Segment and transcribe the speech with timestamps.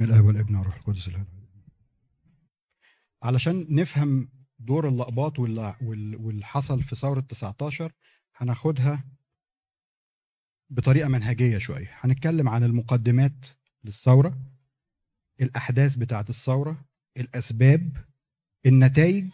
[0.00, 1.26] الأب والابن والروح القدس الان
[3.22, 7.92] علشان نفهم دور اللقباط واللي حصل في ثورة 19
[8.36, 9.04] هناخدها
[10.70, 11.90] بطريقة منهجية شوية.
[12.00, 13.46] هنتكلم عن المقدمات
[13.84, 14.38] للثورة
[15.40, 16.84] الأحداث بتاعة الثورة
[17.16, 17.96] الأسباب
[18.66, 19.30] النتائج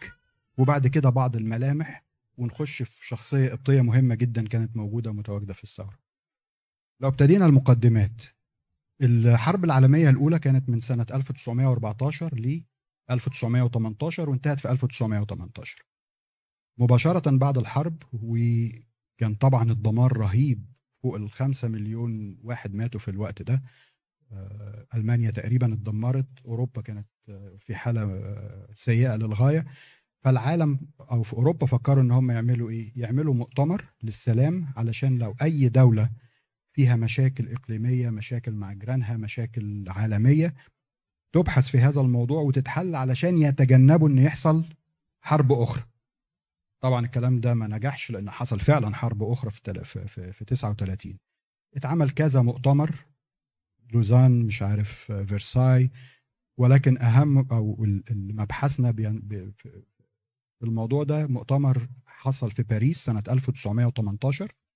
[0.57, 2.03] وبعد كده بعض الملامح.
[2.37, 5.99] ونخش في شخصية قبطية مهمة جدا كانت موجودة متواجده في الثورة.
[6.99, 8.23] لو ابتدينا المقدمات
[9.01, 12.63] الحرب العالمية الأولى كانت من سنة 1914 ل
[13.11, 15.83] 1918 وانتهت في 1918
[16.79, 20.65] مباشرة بعد الحرب وكان طبعا الدمار رهيب
[21.03, 23.63] فوق الخمسة مليون واحد ماتوا في الوقت ده.
[24.31, 29.65] آه، ألمانيا تقريبا اتدمرت أوروبا كانت آه، في حالة آه، سيئة للغاية.
[30.23, 35.69] فالعالم أو في أوروبا فكروا إن هم يعملوا إيه؟ يعملوا مؤتمر للسلام علشان لو أي
[35.69, 36.09] دولة
[36.77, 40.53] فيها مشاكل إقليمية مشاكل مع جيرانها مشاكل عالمية.
[41.35, 44.65] تبحث في هذا الموضوع وتتحل علشان يتجنبوا إن يحصل
[45.21, 45.83] حرب أخرى.
[46.81, 51.17] طبعا الكلام ده ما نجحش لأن حصل فعلا حرب أخرى في في, في 39
[51.75, 53.05] اتعمل كذا مؤتمر
[53.93, 55.91] لوزان مش عارف فيرساي
[56.57, 57.75] ولكن أهم أو
[58.11, 59.83] مبحثنا في
[60.63, 64.66] الموضوع ده مؤتمر حصل في باريس سنة 1918 آه،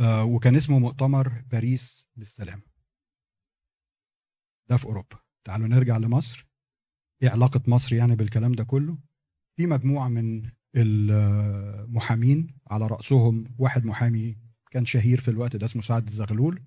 [0.00, 2.62] وكان اسمه مؤتمر باريس للسلام.
[4.68, 5.16] ده في أوروبا.
[5.44, 6.46] تعالوا نرجع لمصر.
[7.22, 8.98] إيه علاقة مصر يعني بالكلام ده كله؟
[9.56, 14.38] في مجموعة من المحامين على رأسهم واحد محامي
[14.70, 16.62] كان شهير في الوقت ده اسمه سعد الزغلول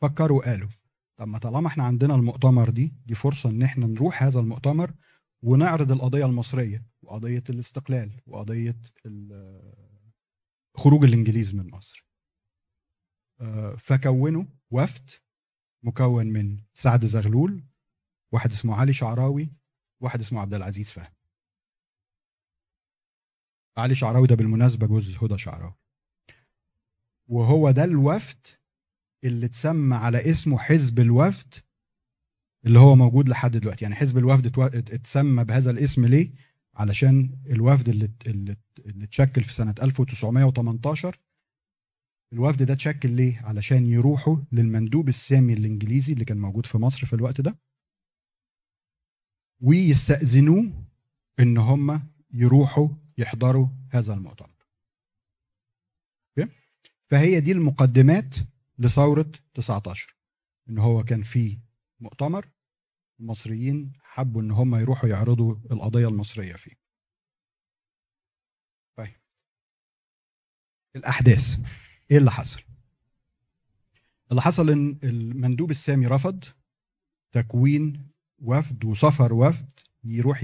[0.00, 0.68] فكروا وقالوا
[1.16, 4.94] طب ما طالما إحنا عندنا المؤتمر دي دي فرصة إن إحنا نروح هذا المؤتمر
[5.42, 8.76] ونعرض القضية المصرية وقضية الاستقلال وقضية
[10.76, 12.04] خروج الإنجليز من مصر.
[12.04, 12.07] آه،
[13.78, 15.10] فكونوا وفد
[15.82, 17.62] مكون من سعد زغلول
[18.32, 19.52] واحد اسمه علي شعراوي
[20.00, 21.14] واحد اسمه عبد العزيز فهمي.
[23.76, 25.74] علي شعراوي ده بالمناسبة جوز هدى شعراوي.
[27.28, 28.46] وهو ده الوفد
[29.24, 31.54] اللي اتسمى على اسمه حزب الوفد
[32.66, 33.84] اللي هو موجود لحد دلوقتي.
[33.84, 34.58] يعني حزب الوفد
[34.92, 36.32] اتسمى بهذا الاسم ليه؟
[36.74, 41.16] علشان الوفد اللي اللي, اتشكل في سنة 1918
[42.32, 47.12] الوفد ده اتشكل ليه؟ علشان يروحوا للمندوب السامي الإنجليزي اللي كان موجود في مصر في
[47.12, 47.58] الوقت ده
[49.60, 50.84] ويستأذنوه
[51.40, 54.58] إن هم يروحوا يحضروا هذا المؤتمر.
[57.10, 58.34] فهي دي المقدمات
[58.78, 60.16] لثورة 19
[60.68, 61.58] إن هو كان في
[62.00, 62.48] مؤتمر
[63.20, 66.74] المصريين حبوا إن هم يروحوا يعرضوا القضية المصرية فيه.
[68.98, 69.16] طيب.
[70.96, 71.58] الأحداث.
[72.10, 72.62] إيه اللي حصل؟
[74.30, 76.44] اللي حصل إن المندوب السامي رفض
[77.32, 78.08] تكوين
[78.38, 79.72] وفد وسفر وفد
[80.04, 80.42] يروح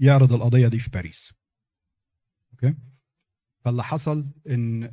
[0.00, 1.34] يعرض القضية دي في باريس.
[2.52, 2.74] أوكي؟
[3.60, 4.90] فاللي حصل إن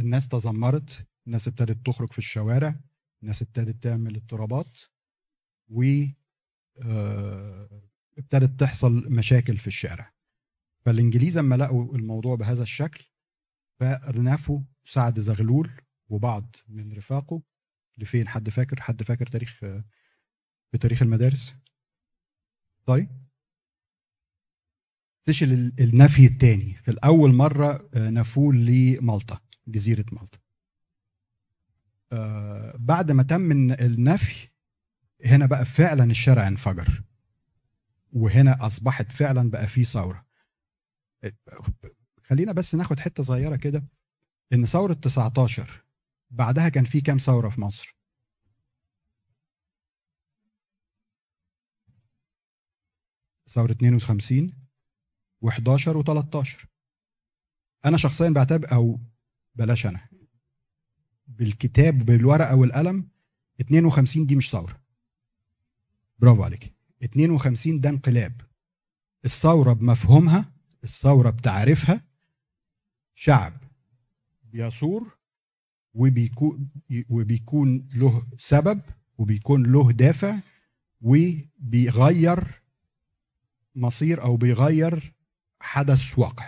[0.00, 2.80] الناس تذمرت الناس ابتدت تخرج في الشوارع
[3.22, 4.78] الناس ابتدت تعمل اضطرابات
[5.68, 6.04] و
[6.82, 7.82] آه،
[8.18, 10.13] ابتدت تحصل مشاكل في الشارع.
[10.84, 13.06] فالإنجليز لما لقوا الموضوع بهذا الشكل
[13.80, 15.70] فرنفوا سعد زغلول
[16.08, 17.42] وبعض من رفاقه
[17.98, 19.60] لفين؟ حد فاكر؟ حد فاكر تاريخ
[20.72, 21.54] بتاريخ المدارس؟
[22.86, 23.24] طيب.
[25.22, 30.38] سيشل النفي الثاني في الأول مرة آه، نفوه لمالطا جزيرة مالطا.
[32.12, 34.48] آه، بعد ما تم النفي
[35.24, 37.02] هنا بقى فعلا الشارع انفجر.
[38.12, 40.26] وهنا أصبحت فعلا بقى في ثورة.
[42.22, 43.84] خلينا بس ناخد حتة صغيرة كده.
[44.52, 45.84] إن ثورة 19
[46.30, 47.96] بعدها كان في كام ثورة في مصر؟
[53.48, 54.52] ثورة 52
[55.44, 56.66] و11 و13
[57.84, 59.00] أنا شخصيا بعتبر أو
[59.54, 60.08] بلاش أنا.
[61.26, 63.08] بالكتاب بالورقة والقلم
[63.60, 64.80] 52 دي مش ثورة.
[66.18, 66.74] برافو عليك.
[67.04, 68.40] 52 ده انقلاب.
[69.24, 70.53] الثورة بمفهومها
[70.84, 72.00] الثورة بتعريفها
[73.14, 73.52] شعب
[74.44, 75.16] بيثور
[75.94, 76.68] وبيكون
[77.08, 78.80] وبيكون له سبب
[79.18, 80.38] وبيكون له دافع
[81.00, 82.62] وبيغير
[83.74, 85.12] مصير أو بيغير
[85.60, 86.46] حدث واقع.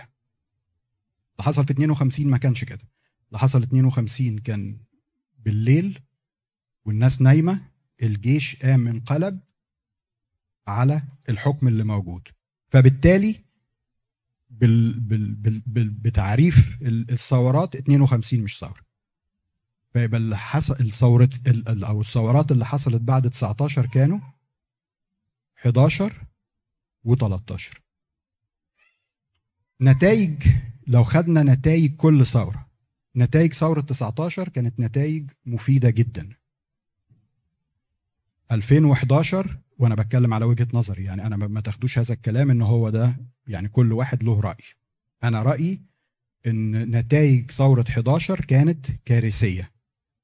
[1.31, 2.81] اللي حصل في 52 ما كانش كده.
[3.27, 4.77] اللي حصل 52 كان
[5.39, 5.99] بالليل
[6.85, 7.61] والناس نايمة
[8.03, 9.39] الجيش قام انقلب
[10.67, 12.27] على الحكم اللي موجود.
[12.69, 13.46] فبالتالي
[14.59, 18.87] بال بال بال بال بتعريف الثورات 52 مش ثورة.
[19.93, 24.19] فيبقى اللي حصل الثورة ال- ال- أو الثورات اللي حصلت بعد 19 كانوا
[25.65, 26.13] 11
[27.07, 27.79] و13
[29.81, 30.43] نتائج
[30.87, 32.67] لو خدنا نتائج كل ثورة
[33.15, 36.29] نتائج ثورة 19 كانت نتائج مفيدة جدا.
[38.51, 41.03] 2011 وأنا بتكلم على وجهة نظري.
[41.03, 43.15] يعني أنا ما تاخدوش هذا الكلام إن هو ده
[43.47, 44.63] يعني كل واحد له رأي.
[45.23, 45.81] أنا رأيي
[46.47, 49.71] إن نتائج ثورة 11 كانت كارثية.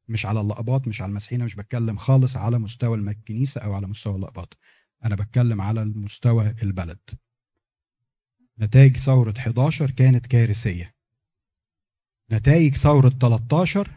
[0.08, 4.16] مش على اللقبات مش على المسيحيين مش بتكلم خالص على مستوى الكنيسه أو على مستوى
[4.16, 4.54] اللقبات
[5.06, 7.00] أنا بتكلم على المستوى البلد.
[8.60, 10.94] نتائج ثورة 11 كانت كارثية.
[12.32, 13.90] نتائج ثورة 13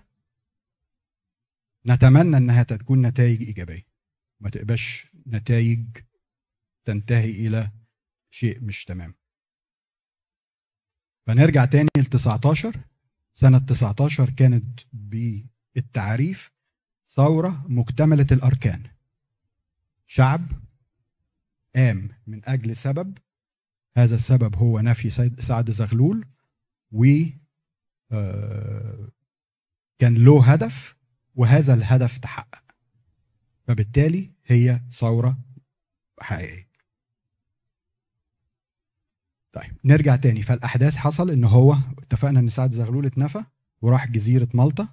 [1.87, 3.87] نتمنى إنها تكون نتائج إيجابية.
[4.41, 5.87] ما تبقاش نتائج
[6.84, 7.70] تنتهي إلى
[8.31, 9.14] شيء مش تمام.
[11.26, 12.81] فنرجع تاني ل 19
[13.34, 16.50] سنة 19 كانت بالتعريف
[17.08, 18.82] ثورة مكتملة الأركان.
[20.06, 20.40] شعب
[21.76, 23.19] قام من أجل سبب
[23.96, 26.26] هذا السبب هو نفي سعد زغلول
[26.93, 27.05] و
[28.12, 29.08] آه،
[29.99, 30.96] كان له هدف
[31.34, 32.66] وهذا الهدف تحقق.
[33.67, 35.39] فبالتالي هي ثورة
[36.21, 36.67] حقيقية.
[39.53, 40.43] طيب نرجع تاني.
[40.43, 43.45] فالأحداث حصل إن هو اتفقنا إن سعد زغلول اتنفى
[43.83, 44.89] وراح جزيرة مالطا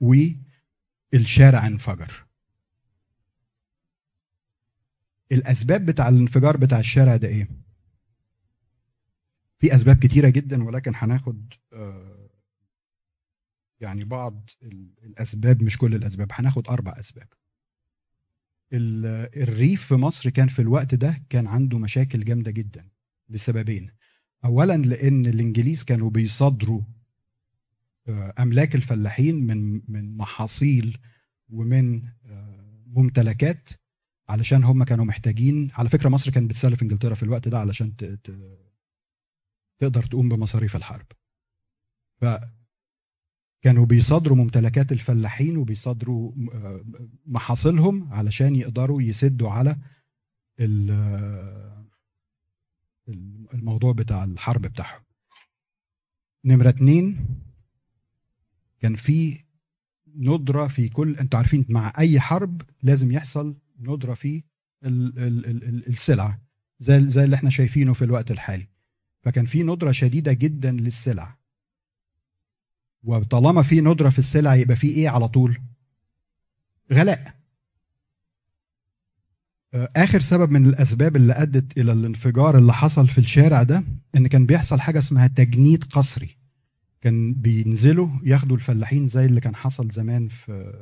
[0.00, 2.26] والشارع انفجر.
[5.32, 7.48] الأسباب بتاع الانفجار بتاع الشارع ده إيه؟
[9.58, 12.07] في أسباب كتيرة جدا ولكن هناخد آه،
[13.80, 17.28] يعني بعض ال- الأسباب مش كل الأسباب هناخد أربع أسباب.
[18.72, 22.88] ال- الريف في مصر كان في الوقت ده كان عنده مشاكل جامدة جدا
[23.28, 23.90] لسببين
[24.44, 26.80] اولا لأن الإنجليز كانوا بيصادروا
[28.08, 30.98] آه، أملاك الفلاحين من من محاصيل
[31.48, 33.68] ومن آه، ممتلكات
[34.28, 35.70] علشان هم كانوا محتاجين.
[35.74, 37.96] على فكرة مصر كانت بتسلف إنجلترا في الوقت ده علشان.
[39.78, 41.06] تقدر تقوم بمصاريف الحرب.
[42.20, 42.24] ف
[43.62, 46.84] كانوا بيصادروا ممتلكات الفلاحين وبيصادروا آه،
[47.26, 49.76] محاصيلهم علشان يقدروا يسدوا على
[50.60, 51.86] آه،
[53.54, 55.02] الموضوع بتاع الحرب بتاعهم.
[56.44, 57.26] نمرة اتنين
[58.80, 59.44] كان في
[60.16, 64.42] ندرة في كل أنتوا عارفين مع أي حرب لازم يحصل ندرة في
[64.84, 65.18] ال...
[65.18, 65.46] ال...
[65.46, 66.34] ال...
[66.80, 68.68] زي زي اللي إحنا شايفينه في الوقت الحالي.
[69.22, 71.37] فكان في ندرة شديدة جدا للسلع.
[73.08, 75.58] وطالما في ندرة في السلع يبقى في إيه على طول؟
[76.92, 77.34] غلاء.
[79.74, 83.84] آه، آخر سبب من الأسباب اللي أدت إلى الانفجار اللي حصل في الشارع ده
[84.16, 86.36] إن كان بيحصل حاجة اسمها تجنيد قسري
[87.00, 90.72] كان بينزلوا ياخدوا الفلاحين زي اللي كان حصل زمان في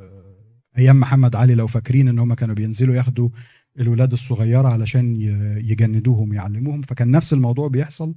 [0.79, 3.29] أيام محمد علي لو فاكرين إن هم كانوا بينزلوا ياخدوا
[3.81, 5.17] الولاد الصغيرة علشان
[5.65, 6.83] يجندوهم يعلموهم.
[6.83, 8.15] فكان نفس الموضوع بيحصل.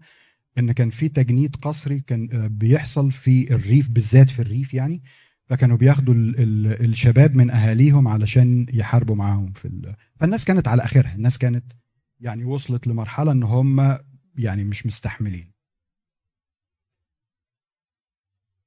[0.58, 5.02] إن كان في تجنيد قسري كان آه، بيحصل في الريف بالذات في الريف يعني.
[5.46, 9.96] فكانوا بياخدوا ال ال الشباب من أهاليهم علشان يحاربوا معاهم في ال...
[10.16, 11.16] فالناس كانت على آخرها.
[11.16, 11.74] الناس كانت
[12.20, 13.98] يعني وصلت لمرحلة إن هم
[14.36, 15.52] يعني مش مستحملين.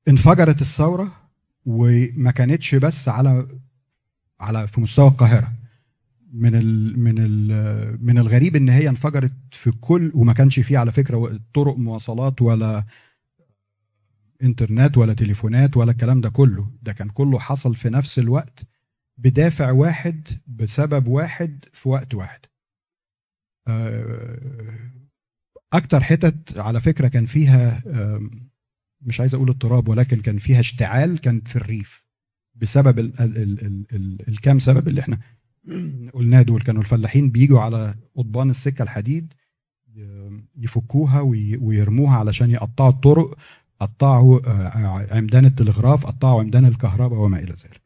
[0.08, 1.12] انفجرت الثورة
[1.66, 3.48] وما كانتش بس على
[4.40, 5.52] على في مستوى القاهرة.
[6.32, 10.92] من ال من ال من الغريب إن هي انفجرت في كل وما كانش فيه على
[10.92, 12.84] فكرة طرق مواصلات ولا
[14.42, 16.70] إنترنت ولا تليفونات ولا الكلام ده كله.
[16.82, 18.62] ده كان كله حصل في نفس الوقت
[19.18, 22.40] بدافع واحد بسبب واحد في وقت واحد.
[23.68, 24.90] آه،
[25.72, 27.82] أكتر حتت على فكرة كان فيها
[29.00, 32.04] مش عايز أقول اضطراب ولكن كان فيها اشتعال كانت في الريف
[32.54, 35.18] بسبب ال ال ال الكام سبب اللي إحنا
[36.14, 39.32] قلناه دول كانوا الفلاحين بيجوا على قضبان السكة الحديد
[40.56, 43.38] يفكوها وي- ويرموها علشان يقطعوا الطرق
[43.80, 47.82] قطعوا آه، عمدان التلغراف قطعوا عمدان الكهرباء وما إلى ذلك.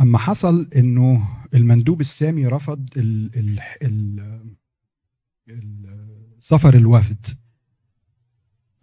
[0.00, 2.88] أما حصل إنه المندوب السامي رفض
[6.40, 7.26] سفر الوفد.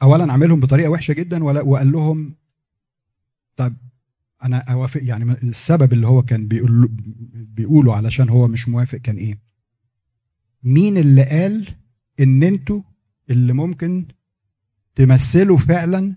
[0.02, 2.36] اولا عملهم بطريقة وحشة جدا وقال لهم
[3.58, 3.76] طب
[4.44, 6.88] أنا أوافق يعني السبب اللي هو كان بيقول
[7.34, 9.40] بيقوله علشان هو مش موافق كان إيه؟
[10.64, 11.68] مين اللي قال
[12.20, 12.82] إن أنتوا
[13.30, 14.06] اللي ممكن
[14.96, 16.16] تمثلوا فعلا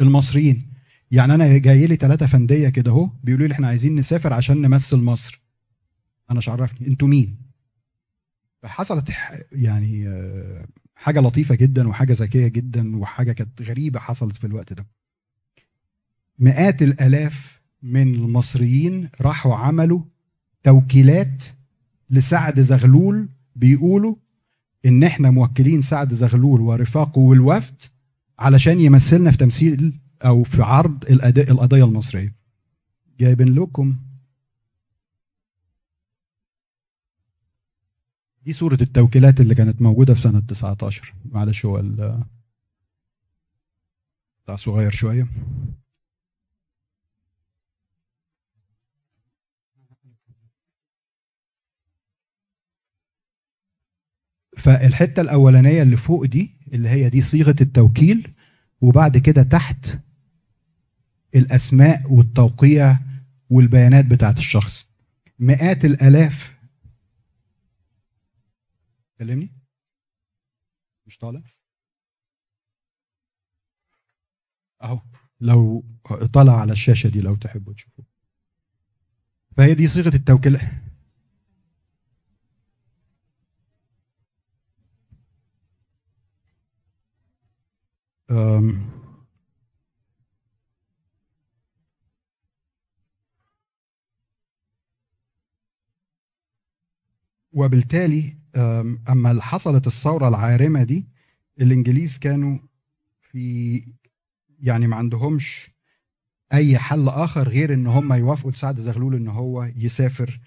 [0.00, 0.70] المصريين؟
[1.10, 4.96] يعني أنا جاي لي ثلاثة فندية كده أهو بيقولوا لي إحنا عايزين نسافر عشان نمثل
[4.96, 5.42] مصر.
[6.30, 7.36] أنا مش عرفني أنتوا مين؟
[8.62, 9.10] فحصلت
[9.52, 14.86] يعني آه، حاجة لطيفة جدا وحاجة ذكية جدا وحاجة كانت غريبة حصلت في الوقت ده.
[16.40, 20.02] مئات الآلاف من المصريين راحوا عملوا
[20.62, 21.44] توكيلات
[22.10, 24.16] لسعد زغلول بيقولوا
[24.86, 27.82] إن إحنا موكلين سعد زغلول ورفاقه والوفد
[28.38, 31.04] علشان يمثلنا في تمثيل أو في عرض
[31.50, 32.34] القضية المصرية.
[33.18, 33.96] جايبين لكم
[38.42, 41.82] دي صورة التوكيلات اللي كانت موجودة في سنة 19 معلش هو
[44.44, 45.26] بتاع صغير شوية.
[54.58, 58.34] فالحتة الأولانية اللي فوق دي اللي هي دي صيغة التوكيل
[58.80, 59.98] وبعد كده تحت
[61.34, 62.96] الأسماء والتوقيع
[63.50, 64.86] والبيانات بتاعت الشخص.
[65.38, 66.58] مئات الآلاف.
[69.18, 69.52] كلمني؟
[71.06, 71.42] مش طالع.
[74.82, 75.00] أهو
[75.40, 75.84] لو
[76.32, 78.04] طلع على الشاشة دي لو تحبوا تشوفوا
[79.56, 80.58] فهي دي صيغة التوكيل
[97.52, 98.36] وبالتالي
[99.08, 101.06] أما حصلت الثورة العارمة دي
[101.60, 102.58] الإنجليز كانوا
[103.20, 103.84] في
[104.62, 105.70] يعني ما عندهمش
[106.52, 110.40] أي حل آخر غير إن هم يوافقوا لسعد زغلول إن هو يسافر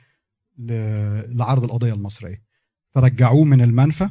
[0.58, 2.44] لعرض القضية المصرية.
[2.92, 4.10] فرجعوه من المنفى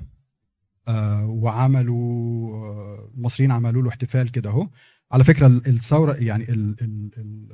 [0.88, 4.68] آه، وعملوا آه، المصريين عملوا له احتفال كده أهو.
[5.12, 7.48] على فكرة الثورة يعني ال ال ال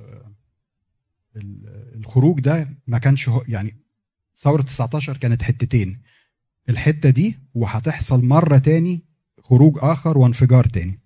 [1.96, 3.76] الخروج ده ما كانش يعني
[4.36, 6.02] ثورة 19 كانت حتتين.
[6.68, 9.04] الحتة دي وهتحصل مرة تاني
[9.42, 11.00] خروج آخر وانفجار تاني.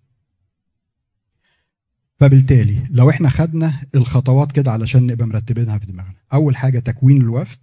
[2.23, 6.15] فبالتالي لو إحنا خدنا الخطوات كده علشان نبقى مرتبينها في دماغنا.
[6.33, 7.59] أول حاجة تكوين الوفد.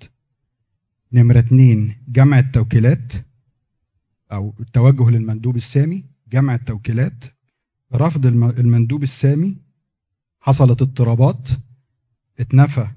[1.13, 3.13] نمرة اتنين جمع التوكيلات
[4.31, 6.05] أو التوجه للمندوب السامي.
[6.31, 7.23] جمع التوكيلات.
[7.93, 9.57] رفض المندوب السامي.
[10.39, 11.49] حصلت اضطرابات.
[12.39, 12.87] اتنفى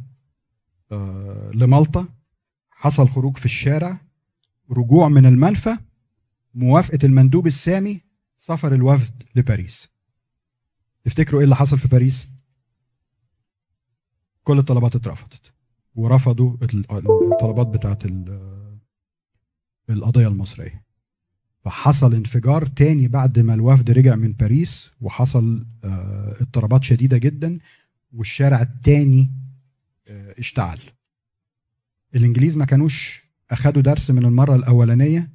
[0.93, 2.09] آه، لمالطا.
[2.71, 4.01] حصل خروج في الشارع.
[4.71, 5.77] رجوع من المنفى.
[6.55, 8.01] موافقة المندوب السامي.
[8.39, 9.92] سفر الوفد لباريس.
[11.05, 12.29] تفتكروا إيه اللي حصل في باريس؟
[14.45, 15.53] كل الطلبات اترفضت.
[15.95, 16.57] ورفضوا
[16.93, 18.03] الطلبات بتاعت
[19.91, 20.83] القضية المصرية.
[21.65, 27.59] فحصل انفجار تاني بعد ما الوفد رجع من باريس وحصل آه، اضطرابات شديدة جدا
[28.13, 29.31] والشارع التاني
[30.09, 30.79] آه، اشتعل.
[32.15, 35.31] الإنجليز ما كانوش أخدوا درس من المرة الأولانية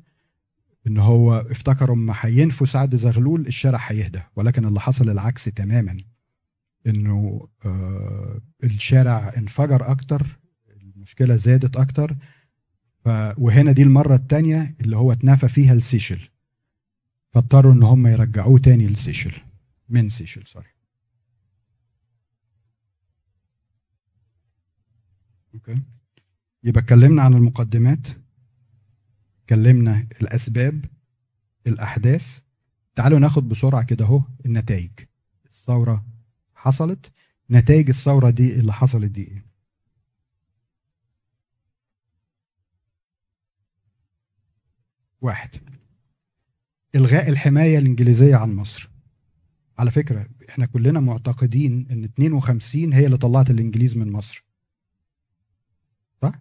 [0.88, 5.98] إن هو افتكروا اما هينفوا سعد زغلول الشارع هيهدى ولكن اللي حصل العكس تماما.
[6.88, 10.39] إنه آه الشارع انفجر أكتر
[10.70, 12.15] المشكلة زادت أكتر.
[13.06, 16.29] ف وهنا دي المرة الثانية اللي هو اتنفى فيها السيشل
[17.32, 19.34] فاضطروا إن هم يرجعوه تاني للسيشل
[19.89, 20.67] من سيشل sorry.
[25.53, 25.75] Okay.
[26.63, 28.08] يبقى اتكلمنا عن المقدمات.
[29.51, 30.86] اتكلمنا الأسباب
[31.68, 32.39] الأحداث.
[32.96, 34.92] تعالوا ناخد بسرعة كده أهو النتائج.
[35.46, 36.06] الثورة
[36.56, 37.12] حصلت.
[37.51, 39.46] نتائج الثورة دي اللي حصلت دي إيه؟
[45.22, 45.50] واحد.
[46.96, 48.89] إلغاء الحماية الإنجليزية عن مصر.
[49.80, 54.44] على فكرة إحنا كلنا معتقدين إن 52 هي اللي طلعت الإنجليز من مصر
[56.22, 56.39] صح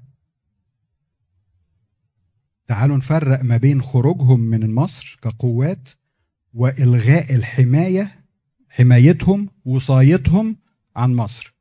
[2.69, 5.89] تعالوا نفرق ما بين خروجهم من مصر كقوات
[6.55, 8.25] وإلغاء الحماية
[8.69, 10.57] حمايتهم وصايتهم
[10.97, 11.55] عن مصر.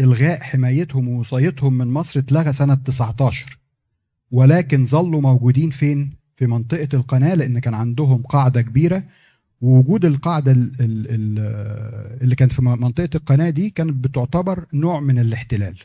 [0.00, 3.58] إلغاء حمايتهم ووصايتهم من مصر اتلغى سنة 19
[4.30, 9.04] ولكن ظلوا موجودين فين؟ في منطقة القناة لأن كان عندهم قاعدة كبيرة.
[9.60, 10.52] ووجود القاعدة
[12.20, 15.78] اللي كانت في منطقة القناة دي كانت بتعتبر نوع من الاحتلال.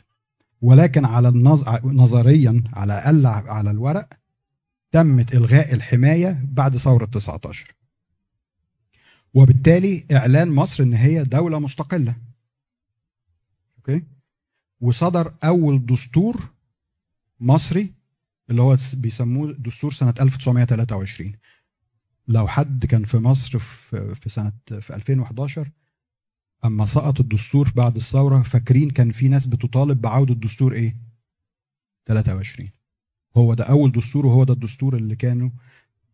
[0.62, 1.64] ولكن على النظ...
[1.84, 4.08] نظريا على الأقل على الورق
[4.92, 7.74] تمت إلغاء الحماية بعد ثورة 19
[9.34, 12.16] وبالتالي إعلان مصر إن هي دولة مستقلة.
[13.78, 14.02] Okay؟
[14.80, 16.48] وصدر أول دستور
[17.40, 17.92] مصري
[18.50, 21.32] اللي هو بيسموه دستور سنة 1923
[22.28, 25.70] لو حد كان في مصر في سنة في 2011
[26.64, 30.96] أما سقط الدستور بعد الثورة فاكرين كان في ناس بتطالب بعودة الدستور إيه؟
[32.06, 32.70] 23
[33.36, 35.50] هو ده أول دستور وهو ده الدستور اللي كانوا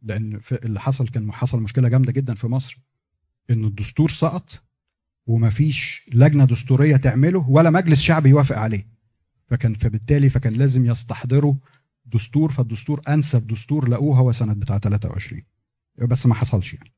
[0.02, 2.78] لأن اللي حصل كان حصل مشكلة جامدة جدا في مصر.
[3.50, 4.62] إن الدستور سقط
[5.26, 8.86] ومفيش لجنة دستورية تعمله ولا مجلس شعبي يوافق عليه.
[9.48, 11.54] فكان فبالتالي فكان لازم يستحضروا
[12.06, 15.42] دستور فالدستور أنسب دستور لقوه هو سنة بتاع 23
[15.98, 16.92] بس ما حصلش يعني.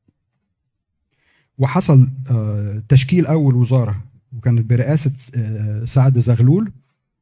[1.57, 4.03] وحصل آه، تشكيل أول وزارة
[4.37, 6.71] وكانت برئاسة آه، سعد زغلول.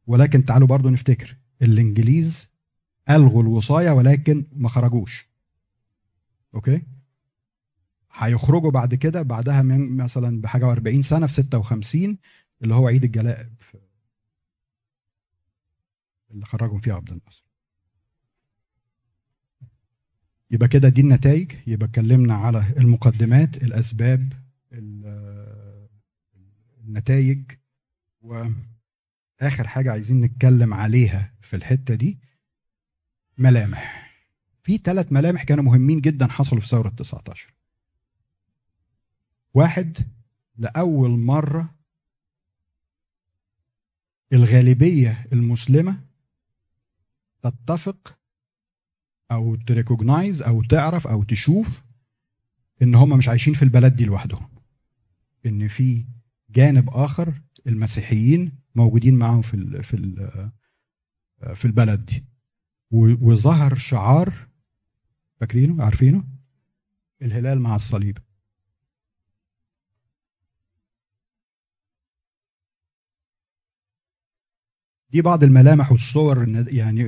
[0.07, 2.49] ولكن تعالوا برضو نفتكر الإنجليز
[3.09, 5.27] ألغوا الوصايه ولكن ما خرجوش.
[6.55, 6.81] أوكي؟
[8.13, 12.17] هيخرجوا بعد كده بعدها من مثلا بحاجة و40 سنة في 56
[12.61, 13.49] اللي هو عيد الجلاء
[16.31, 17.43] اللي خرجهم فيها عبد الناصر.
[20.51, 21.51] يبقى كده دي النتائج.
[21.67, 24.33] يبقى اتكلمنا على المقدمات الأسباب
[26.87, 27.51] النتائج
[28.21, 32.19] وآخر حاجة عايزين نتكلم عليها في الحتة دي.
[33.37, 34.07] ملامح.
[34.63, 37.53] في ثلاث ملامح كانوا مهمين جدا حصلوا في ثورة 19
[39.53, 39.97] واحد
[40.57, 41.75] لأول مرة
[44.33, 46.03] الغالبية المسلمة
[47.41, 48.17] تتفق
[49.31, 51.83] أو تريكوجنايز أو تعرف أو تشوف
[52.81, 54.49] إن هم مش عايشين في البلد دي لوحدهم.
[55.45, 56.05] إن في
[56.49, 59.97] جانب آخر المسيحيين موجودين معاهم في في
[61.55, 62.23] في البلد دي.
[62.91, 64.33] وظهر شعار
[65.39, 66.23] فاكرينه؟ عارفينه؟
[67.21, 68.17] الهلال مع الصليب.
[75.11, 77.03] دي بعض الملامح والصور يعني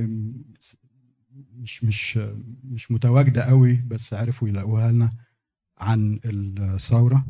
[1.52, 2.18] مش مش
[2.64, 5.10] مش متواجدة قوي بس عرفوا يلاقوها لنا
[5.78, 7.26] عن الثورة.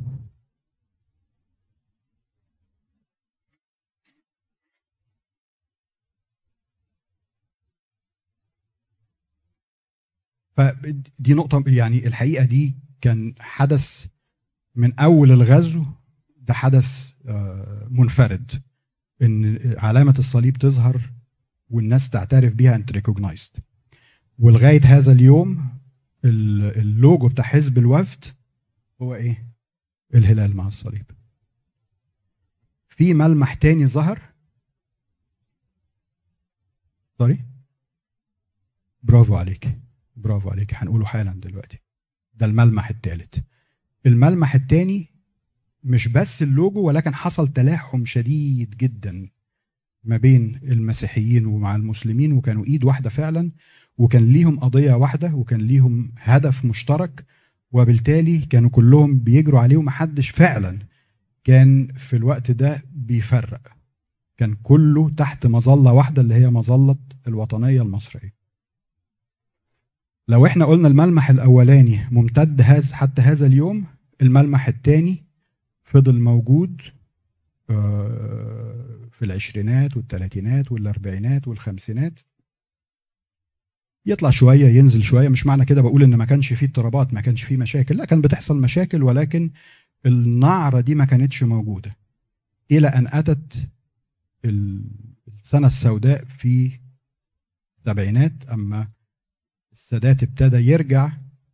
[10.61, 14.07] فدي نقطة يعني الحقيقة دي كان حدث
[14.75, 15.85] من أول الغزو
[16.37, 18.62] ده حدث آه، منفرد
[19.23, 21.01] إن علامة الصليب تظهر
[21.70, 23.51] والناس تعترف بيها and recognized
[24.38, 25.68] ولغاية هذا اليوم
[26.25, 28.25] اللوجو بتاع حزب الوفد
[29.03, 29.46] هو إيه؟
[30.14, 31.11] الهلال مع الصليب.
[32.88, 34.20] في ملمح تاني ظهر.
[37.18, 37.44] sorry
[39.03, 39.79] برافو عليك.
[40.20, 41.78] برافو عليك هنقوله حالا دلوقتي.
[42.35, 43.38] ده الملمح الثالث
[44.06, 45.11] الملمح الثاني
[45.85, 49.28] مش بس اللوجو ولكن حصل تلاحم شديد جدا
[50.04, 53.50] ما بين المسيحيين ومع المسلمين وكانوا إيد واحدة فعلا
[53.98, 57.26] وكان ليهم قضية واحدة وكان ليهم هدف مشترك
[57.72, 60.78] وبالتالي كانوا كلهم بيجروا عليه ومحدش فعلا
[61.44, 63.61] كان في الوقت ده بيفرق.
[64.37, 68.39] كان كله تحت مظلة واحدة اللي هي مظلة الوطنية المصرية.
[70.31, 73.85] لو إحنا قلنا الملمح الأولاني ممتد هذا حتى هذا اليوم
[74.23, 75.25] الملمح الثاني
[75.83, 76.83] فضل موجود
[77.71, 82.12] آه، في العشرينات والثلاثينات والأربعينات والخمسينات.
[84.07, 85.29] يطلع شوية ينزل شوية.
[85.29, 87.97] مش معنى كده بقول إن ما كانش فيه اضطرابات ما كانش فيه مشاكل.
[87.97, 89.51] لا كان بتحصل مشاكل ولكن
[90.07, 91.97] النعرة دي ما كانتش موجودة.
[92.71, 93.69] إلى أن أتت
[94.45, 96.71] السنة السوداء في
[97.79, 98.88] السبعينات أما
[99.72, 101.12] السادات ابتدى يرجع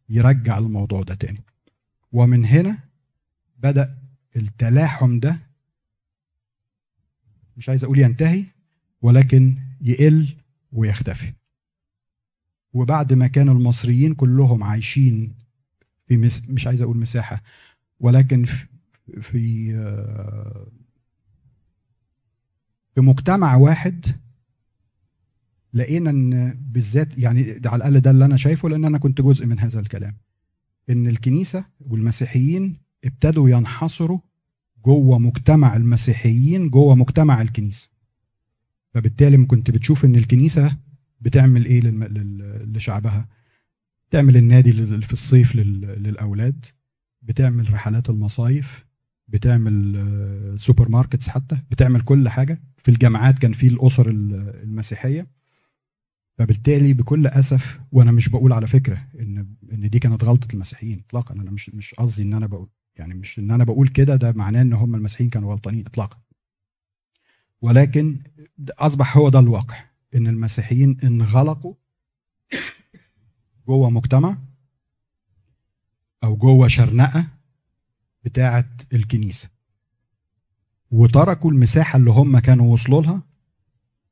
[0.08, 1.42] يرجع الموضوع ده تاني.
[2.12, 2.78] ومن هنا
[3.58, 3.98] بدأ
[4.36, 5.38] التلاحم ده
[7.56, 8.44] مش عايز أقول ينتهي
[9.02, 10.36] ولكن يقل
[10.72, 11.32] ويختفي.
[12.72, 15.34] وبعد ما كان المصريين كلهم عايشين
[16.06, 16.48] في مس...
[16.50, 17.42] مش عايز أقول مساحة
[18.00, 18.66] ولكن في
[19.20, 19.72] في,
[22.94, 24.06] في مجتمع واحد
[25.76, 29.58] لقينا إن بالذات يعني على الأقل ده اللي أنا شايفه لأن أنا كنت جزء من
[29.58, 30.16] هذا الكلام.
[30.90, 34.18] إن الكنيسة والمسيحيين ابتدوا ينحصروا
[34.84, 37.88] جوه مجتمع المسيحيين جوه مجتمع الكنيسة.
[38.94, 40.76] فبالتالي كنت بتشوف إن الكنيسة
[41.20, 41.80] بتعمل إيه
[42.64, 43.28] لشعبها؟
[44.10, 46.64] تعمل النادي في الصيف للأولاد
[47.22, 48.86] بتعمل رحلات المصايف
[49.28, 52.62] بتعمل آه، supermarkets حتى بتعمل كل حاجة.
[52.76, 55.26] في الجامعات كان في الأسر المسيحية.
[56.38, 61.34] فبالتالي بكل أسف وأنا مش بقول على فكرة إن إن دي كانت غلطة المسيحيين اطلاقا.
[61.34, 64.62] أنا مش مش قصدي إن أنا بقول يعني مش إن أنا بقول كده ده معناه
[64.62, 66.18] إن هم المسيحيين كانوا غلطانين اطلاقا.
[67.60, 68.18] ولكن
[68.70, 71.74] أصبح هو ده الواقع إن المسيحيين انغلقوا
[73.68, 74.38] جوه مجتمع
[76.24, 77.26] أو جوه شرنقة
[78.24, 79.48] بتاعة الكنيسة
[80.90, 83.22] وتركوا المساحة اللي هم كانوا وصلوا لها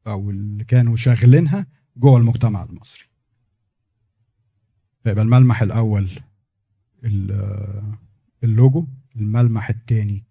[0.06, 3.04] أو اللي كانوا شاغلينها جوه المجتمع المصري.
[5.04, 6.10] فيبقى الملمح الأول
[8.44, 10.24] اللوجو الملمح الثاني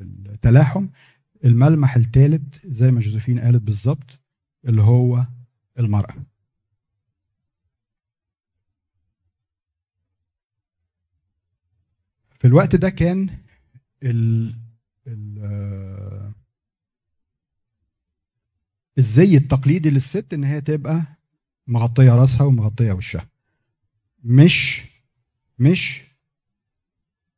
[0.00, 0.88] التلاحم
[1.44, 4.18] الملمح الثالث زي ما جوزيفين قالت بالظبط
[4.64, 5.26] اللي هو
[5.78, 6.14] المرأة.
[12.38, 13.38] في الوقت ده كان
[14.02, 14.54] ال
[15.06, 16.32] ال
[19.00, 21.02] الزي التقليدي للست إن هي تبقى
[21.66, 23.28] مغطية راسها ومغطية وشها؟
[24.24, 24.82] مش
[25.58, 26.02] مش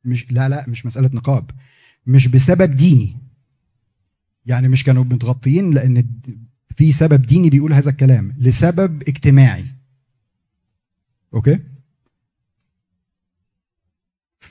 [0.05, 1.51] مش لا لا مش مسألة نقاب
[2.07, 3.17] مش بسبب ديني.
[4.45, 6.07] يعني مش كانوا متغطيين لأن
[6.75, 9.65] في سبب ديني بيقول هذا الكلام لسبب اجتماعي.
[11.33, 11.59] أوكي؟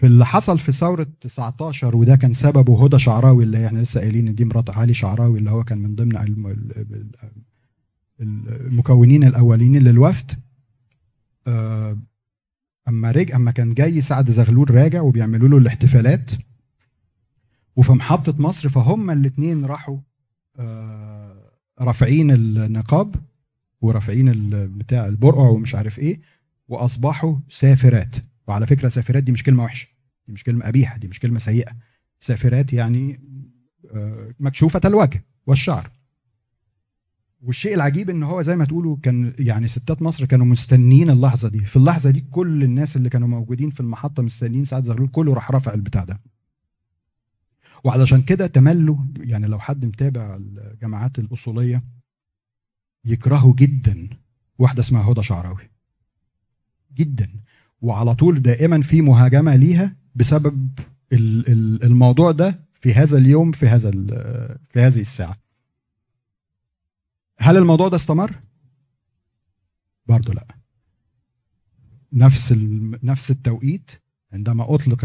[0.03, 4.29] في اللي حصل في ثورة 19 وده كان سببه هدى شعراوي اللي إحنا لسه قايلين
[4.29, 6.17] إن دي مرات علي شعراوي اللي هو كان من ضمن
[8.21, 10.33] المكونين الأولين للوفد.
[11.47, 11.99] آه،
[12.89, 16.31] أما رجع أما كان جاي سعد زغلول راجع وبيعملوا له الاحتفالات.
[17.77, 19.99] وفي محطة مصر فهم الاثنين راحوا
[20.59, 23.15] آه، رافعين النقاب
[23.81, 24.33] ورافعين
[24.79, 26.21] بتاع البرقع ومش عارف إيه
[26.69, 28.17] وأصبحوا سافرات.
[28.49, 29.92] وعلى فكرة سافرات دي مش كلمة وحشة.
[30.27, 31.73] دي مش كلمة قبيحه دي مش كلمة سيئة.
[32.21, 33.21] سافرات يعني
[33.95, 35.91] آه، مكشوفة الوجه والشعر.
[37.41, 41.65] والشيء العجيب إن هو زي ما تقولوا كان يعني ستات مصر كانوا مستنيين اللحظة دي.
[41.65, 45.51] في اللحظة دي كل الناس اللي كانوا موجودين في المحطة مستنيين سعد زغلول كله راح
[45.51, 46.21] رافع البتاع ده.
[47.85, 51.83] وعلشان كده تملوا يعني لو حد متابع الجماعات الأصولية
[53.05, 54.09] يكرهوا جدا
[54.59, 55.71] واحدة اسمها هدى شعراوي.
[56.95, 57.31] جدا.
[57.81, 60.79] وعلى طول دائما في مهاجمة ليها بسبب
[61.13, 63.91] الموضوع ده في هذا اليوم في هذا
[64.71, 65.35] في هذه الساعة.
[67.39, 68.41] هل الموضوع ده استمر؟
[70.07, 70.47] برضه لا.
[72.13, 72.55] نفس
[73.03, 73.91] نفس التوقيت
[74.33, 75.05] عندما أطلق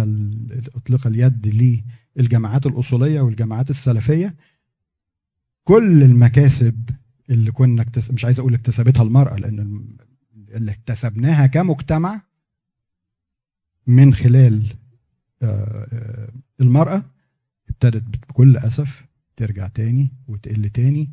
[0.76, 1.48] أطلق اليد
[2.15, 4.36] للجماعات الأصولية والجماعات السلفية
[5.63, 6.89] كل المكاسب
[7.30, 9.88] اللي كنا مش عايز أقول اكتسبتها المرأة لأن
[10.50, 12.22] اللي اكتسبناها كمجتمع
[13.88, 14.76] من خلال
[16.62, 17.04] المرأة
[17.69, 21.10] ابتدت بكل أسف ترجع تاني وتقل تاني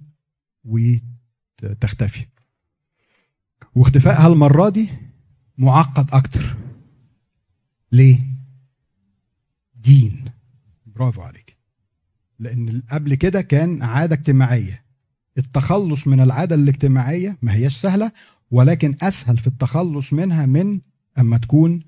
[0.64, 2.26] وتختفي.
[3.74, 4.88] واختفائها المرة دي
[5.58, 6.56] معقد أكتر.
[7.92, 8.20] ليه؟
[9.74, 10.24] دين.
[10.86, 11.56] برافو عليك.
[12.38, 14.84] لأن قبل كده كان عادة اجتماعية.
[15.38, 18.12] التخلص من العادة الاجتماعية ما هياش سهلة
[18.50, 20.80] ولكن أسهل في التخلص منها من
[21.18, 21.80] أما تكون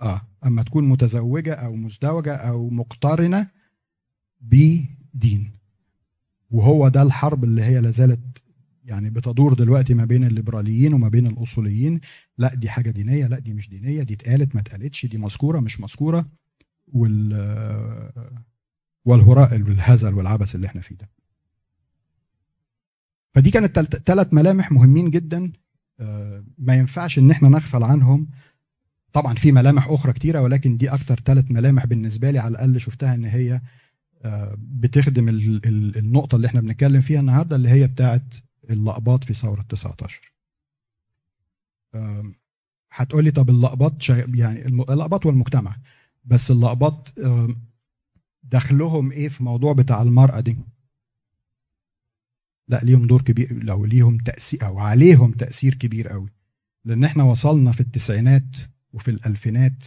[0.00, 3.50] آه أما تكون متزوجة أو مزدوجة أو مقترنة
[4.40, 5.50] بدين.
[6.50, 8.20] وهو ده الحرب اللي هي لازالت
[8.84, 12.00] يعني بتدور دلوقتي ما بين الليبراليين وما بين الأصوليين.
[12.38, 15.80] لا دي حاجة دينية لا دي مش دينية دي اتقالت ما اتقالتش دي مذكورة مش
[15.80, 16.26] مذكورة.
[16.92, 17.32] وال
[19.04, 21.08] والهراء والهزل والعبث اللي إحنا فيه ده.
[23.34, 25.52] فدي كانت ثلاث ملامح مهمين جدا.
[26.00, 28.26] آه، ما ينفعش إن إحنا نغفل عنهم.
[29.16, 33.14] طبعا في ملامح أخرى كتيرة ولكن دي أكتر ثلاث ملامح بالنسبة لي على الأقل شفتها
[33.14, 33.60] إن هي
[34.24, 38.22] آه، بتخدم النقطة اللي إحنا بنتكلم فيها النهارده اللي هي بتاعه
[38.70, 40.32] اللقباط في ثورة 19
[42.92, 45.76] هتقول لي طب اللقباط يعني اللقباط والمجتمع
[46.24, 47.14] بس اللقباط
[48.42, 50.58] دخلهم إيه في موضوع بتاع المرأة دي؟
[52.68, 56.28] لا ليهم دور كبير لو ليهم تاثير أو عليهم تأثير كبير قوي.
[56.84, 58.56] لأن إحنا وصلنا في التسعينات
[58.96, 59.84] وفي الألفينات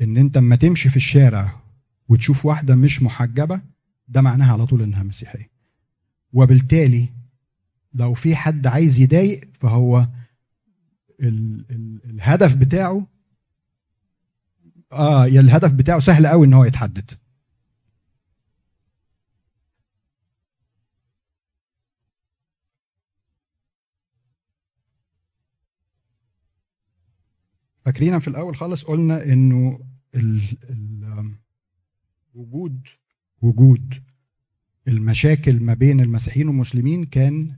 [0.00, 1.60] إن أنت اما تمشي في الشارع
[2.08, 3.60] وتشوف واحدة مش محجبة
[4.08, 5.50] ده معناها على طول إنها مسيحية.
[6.32, 7.08] وبالتالي
[7.94, 10.08] لو في حد عايز يضايق فهو
[11.20, 13.06] ال ال الهدف بتاعه
[14.92, 17.10] آه يا الهدف بتاعه سهل قوي إن هو يتحدد.
[27.86, 29.80] فاكرين في الأول خالص قلنا إنه
[32.34, 32.88] وجود
[33.42, 33.94] وجود
[34.88, 37.56] المشاكل ما بين المسيحيين والمسلمين كان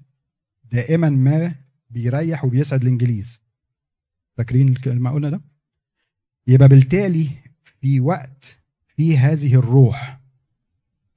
[0.73, 1.55] دائما ما
[1.91, 3.41] بيريح وبيسعد الإنجليز.
[4.37, 5.41] فاكرين الكلمة قلنا ده؟
[6.47, 7.29] يبقى بالتالي
[7.81, 8.59] في وقت
[8.97, 10.21] في هذه الروح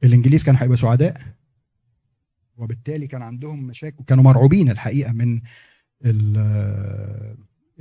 [0.04, 1.22] الإنجليز كانوا هيبقوا سعداء
[2.58, 5.42] وبالتالي كان عندهم مشاكل كانوا مرعوبين الحقيقة من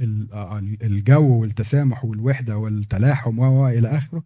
[0.01, 4.23] الجو والتسامح والوحدة والتلاحم و إلى آخره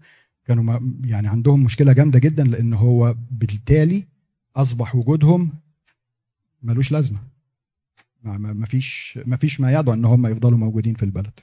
[0.47, 4.07] كانوا يعني عندهم مشكلة جامدة جدا لأن هو بالتالي
[4.57, 5.53] أصبح وجودهم
[6.63, 7.19] ملوش لازمة.
[8.25, 11.41] ما فيش ما فيش ما يدعو إن هم يفضلوا موجودين في البلد.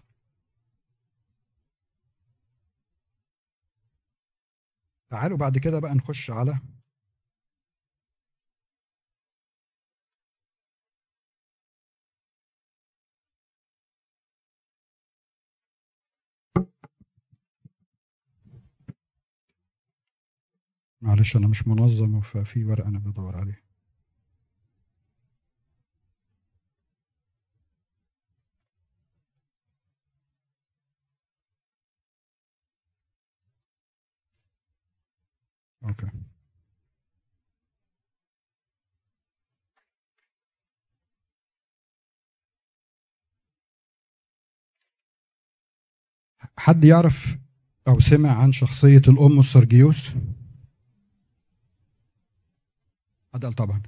[5.10, 6.60] تعالوا بعد كده بقى نخش على
[21.02, 23.64] معلش أنا مش منظم ففي ورقه أنا بدور عليه.
[35.84, 36.08] أوكي.
[46.58, 47.38] حد يعرف
[47.88, 50.14] أو سمع عن شخصية الأم سرجيوس؟
[53.34, 53.82] قال طبعا.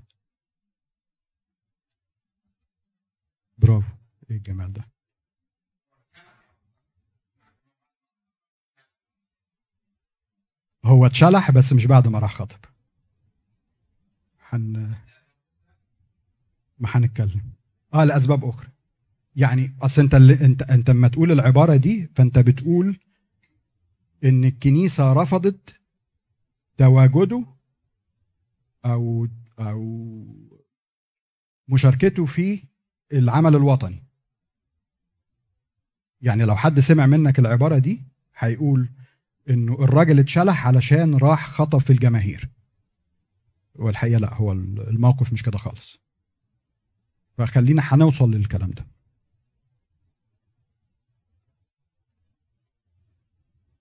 [3.57, 3.93] برافو
[4.29, 4.89] إيه الجمال ده؟
[10.85, 12.59] هو اتشلح بس مش بعد ما راح خطب.
[14.39, 14.71] حن
[16.79, 17.41] ما هنتكلم
[17.93, 18.67] آه لأسباب أخرى.
[19.35, 22.99] يعني أصل أنت اللي انت أنت لما تقول العبارة دي فأنت بتقول
[24.23, 25.81] إن الكنيسة رفضت
[26.77, 27.45] تواجده
[28.85, 29.27] أو
[29.59, 30.25] أو
[31.67, 32.63] مشاركته في
[33.13, 34.03] العمل الوطني.
[36.21, 38.01] يعني لو حد سمع منك العبارة دي
[38.37, 38.89] هيقول
[39.49, 42.49] إنه الراجل اتشلح علشان راح خطب في الجماهير.
[43.75, 45.99] والحقيقة لا هو الموقف مش كده خالص.
[47.37, 48.87] فخلينا هنوصل للكلام ده.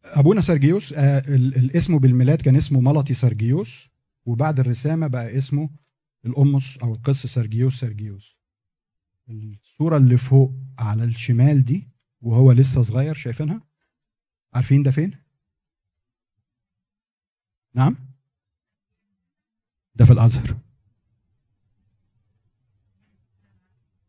[0.05, 3.92] أبونا سرجيوس آه الاسم بالميلاد كان اسمه ملطي سرجيوس.
[4.25, 5.71] وبعد الرسامة بقى اسمه
[6.25, 8.39] الأمس أو القس سرجيوس سرجيوس.
[9.29, 11.89] الصورة اللي فوق على الشمال دي
[12.21, 13.61] وهو لسه صغير شايفينها؟
[14.55, 15.19] عارفين ده فين؟
[17.75, 17.97] نعم؟
[19.95, 20.57] ده في الأزهر.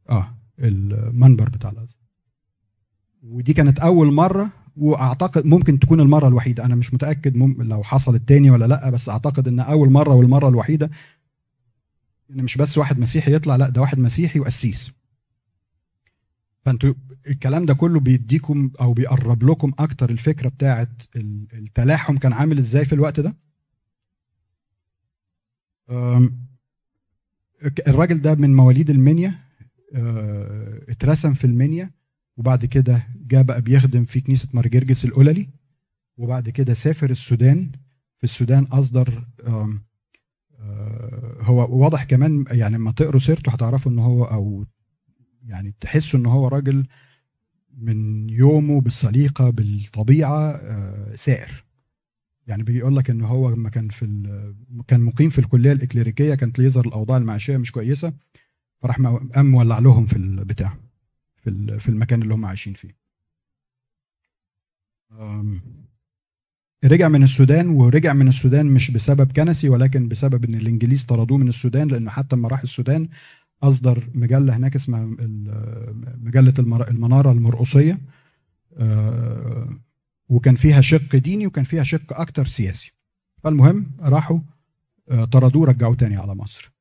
[0.10, 2.04] آه المنبر بتاع الأزهر.
[3.24, 6.66] ودي كانت أول مرة وأعتقد ممكن تكون المرة الوحيدة.
[6.66, 10.50] أنا مش متأكد مم لو حصلت تاني ولا لأ بس أعتقد إن أول مرة والمرة
[10.50, 10.92] الوحيدة
[12.32, 14.92] ان مش بس واحد مسيحي يطلع لأ ده واحد مسيحي وقسيس.
[16.66, 16.94] فأنتوا
[17.28, 22.86] الكلام ده كله بيديكم أو بيقرب لكم أكتر الفكرة بتاعه ال- التلاحم كان عامل إزاي
[22.86, 23.36] في الوقت ده؟
[27.88, 29.40] الراجل ده من مواليد المنيا
[29.96, 31.92] أه، اترسم في المنيا.
[32.38, 35.50] وبعد كده جاء بقى بيخدم في كنيسة مرجرجس القللي
[36.18, 37.72] وبعد كده سافر السودان.
[38.18, 39.82] في السودان أصدر أم،
[40.60, 44.66] أه، هو واضح كمان يعني لما تقروا سيرته هتعرفوا إن هو أو
[45.48, 46.88] يعني تحسوا إن هو راجل
[47.78, 51.64] من يومه بالسليقه بالطبيعة أه، سائر.
[52.48, 54.06] يعني بيقول لك إن هو لما كان في
[54.88, 58.14] كان مقيم في الكلية الإكليريكية كانت يظهر الأوضاع المعيشية مش كويسة
[58.82, 59.02] فراح
[59.36, 60.78] قام مولع لهم في البتاع.
[61.44, 63.04] في في المكان اللي هم عايشين فيه.
[66.84, 71.48] رجع من السودان ورجع من السودان مش بسبب كنسي ولكن بسبب إن الإنجليز طردوه من
[71.48, 73.10] السودان لأنه حتى لما راح السودان
[73.64, 75.06] أصدر مجلة هناك اسمها
[76.18, 78.00] مجلة المنارة المرقصية.
[78.78, 79.70] أه،
[80.30, 82.94] وكان فيها شق ديني وكان فيها شق أكتر سياسي.
[83.44, 84.40] فالمهم راحوا
[85.10, 86.72] آه، طردوه رجعوه تاني على مصر.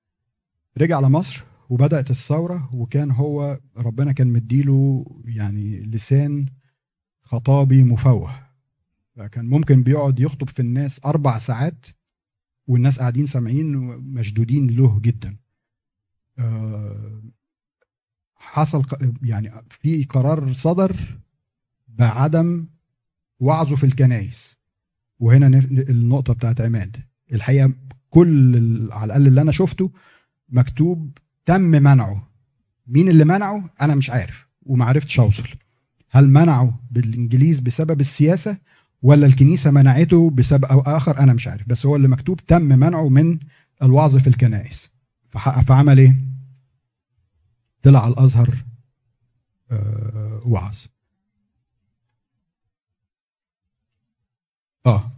[0.79, 6.47] رجع على مصر وبدأت الثورة وكان هو ربنا كان مديله يعني لسان
[7.23, 8.35] خطابي مفوه.
[9.17, 11.87] فكان ممكن بيقعد يخطب في الناس أربع ساعات
[12.67, 15.37] والناس قاعدين سامعين مشدودين له جدا.
[16.39, 17.23] آه،
[18.35, 18.85] حصل
[19.23, 20.97] يعني في قرار صدر
[21.89, 22.67] بعدم
[23.41, 24.59] وعظه في الكنايس
[25.19, 26.97] وهنا النقطة بتاعت عماد.
[27.33, 27.73] الحقيقة
[28.11, 28.55] كل
[28.93, 29.91] على الأقل اللي أنا شفته
[30.49, 32.29] مكتوب تم منعه.
[32.87, 35.49] مين اللي منعه؟ أنا مش عارف وما عرفتش أوصل.
[36.11, 38.59] هل منعه بالإنجليز بسبب السياسة
[39.03, 41.69] ولا الكنيسة منعته بسبب أو آخر؟ أنا مش عارف.
[41.69, 43.39] بس هو اللي مكتوب تم منعه من
[43.83, 44.91] الوعظ في الكنائس.
[45.67, 46.17] فعمل إيه؟
[47.83, 48.65] طلع على الأزهر
[49.71, 50.77] آه، وعظ.
[54.87, 55.13] آه.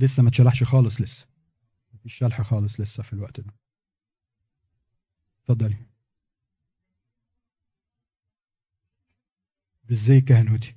[0.00, 1.26] لسه ما اتشلحش خالص لسه.
[1.94, 3.54] مفيش شلح خالص لسه في الوقت ده.
[5.42, 5.76] اتفضلي.
[9.84, 10.76] بالزي كهنوتي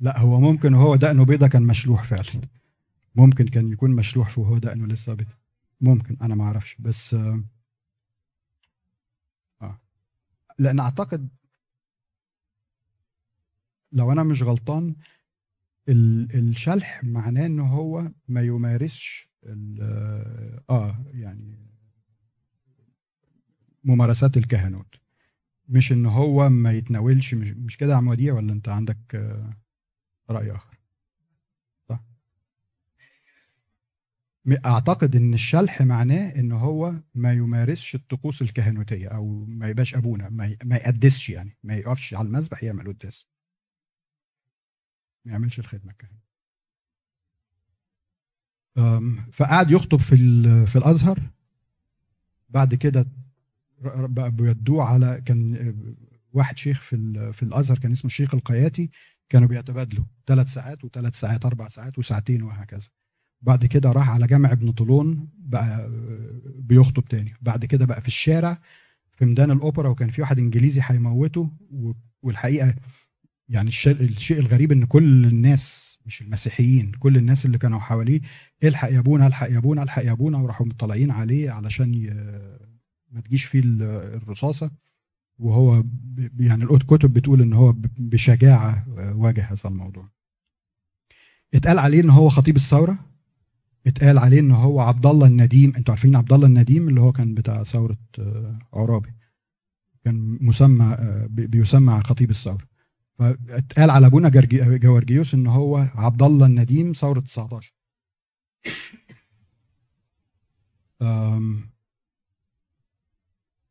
[0.00, 2.48] لا هو ممكن وهو دقنه بيضة كان مشلوح فعلا.
[3.14, 5.34] ممكن كان يكون مشلوح وهو دقنه لسه بيضة.
[5.80, 7.44] ممكن أنا ما أعرفش بس آه.
[9.62, 9.80] آه.
[10.58, 11.28] لأن أعتقد
[13.92, 14.94] لو أنا مش غلطان
[15.88, 19.28] الشلح معناه إن هو ما يمارسش
[20.70, 21.58] آه يعني
[23.84, 24.94] ممارسات الكهنوت.
[25.68, 29.56] مش إن هو ما يتناولش مش, مش كده عم وديع ولا أنت عندك آه،
[30.30, 30.78] رأي آخر؟
[31.88, 32.00] صح؟
[34.64, 40.56] أعتقد إن الشلح معناه إن هو ما يمارسش الطقوس الكهنوتية أو ما يبقاش أبونا ما,
[40.64, 43.26] ما يقدسش يعني ما يقفش على المذبح يعمل قداس.
[45.26, 46.26] ما يعملش الخدمة الكهنوتيه
[49.32, 50.16] فقعد يخطب في
[50.66, 51.20] في الأزهر.
[52.48, 53.06] بعد كده
[53.84, 55.74] بقى بيودوه على كان
[56.32, 58.90] واحد شيخ في في الأزهر كان اسمه الشيخ القياتي
[59.28, 62.88] كانوا بيتبادلوا ثلاث ساعات وثلاث ساعات أربع ساعات وساعتين وهكذا.
[63.42, 65.90] بعد كده راح على جامع ابن طولون بقى
[66.44, 67.34] بيخطب تاني.
[67.40, 68.58] بعد كده بقى في الشارع
[69.12, 71.50] في ميدان الأوبرا وكان في واحد إنجليزي هيموته
[72.22, 72.74] والحقيقة
[73.48, 78.20] يعني الشيء الغريب إن كل الناس مش المسيحيين كل الناس اللي كانوا حواليه
[78.64, 82.10] الحق يا ابونا الحق يا ابونا الحق يا ابونا وراحوا مطلعين عليه علشان ي...
[83.16, 84.70] ما تجيش فيه الرصاصة.
[85.38, 85.84] وهو
[86.40, 90.08] يعني الكتب بتقول إن هو بشجاعة واجه هذا الموضوع.
[91.54, 92.98] اتقال عليه إن هو خطيب الثورة.
[93.86, 95.72] اتقال عليه إن هو عبد الله النديم.
[95.76, 99.12] أنتوا عارفين عبد الله النديم اللي هو كان بتاع ثورة آه، عرابي
[100.04, 102.75] كان مسمى آه، بيسمى خطيب الثورة.
[103.18, 104.28] فاتقال على ابونا
[104.76, 107.72] جورجيوس إن هو عبد الله النديم ثورة 19